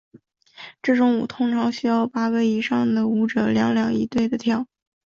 [0.81, 4.65] 这种舞通常需要八个人以上的舞者两两一对地跳。